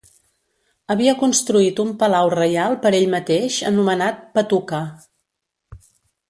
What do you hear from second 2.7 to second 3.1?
per ell